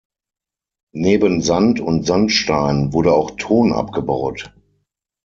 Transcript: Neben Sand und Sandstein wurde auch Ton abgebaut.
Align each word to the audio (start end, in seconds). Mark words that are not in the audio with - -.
Neben 0.95 1.43
Sand 1.43 1.79
und 1.79 2.07
Sandstein 2.07 2.91
wurde 2.91 3.13
auch 3.13 3.35
Ton 3.37 3.71
abgebaut. 3.71 4.51